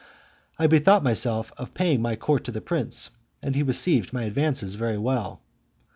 [0.57, 3.11] I bethought myself of paying my court to the prince,
[3.43, 5.43] and he received my advances very well.